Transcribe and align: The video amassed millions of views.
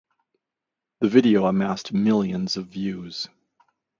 The 1.01 1.09
video 1.09 1.45
amassed 1.45 1.93
millions 1.93 2.57
of 2.57 2.65
views. 2.69 3.29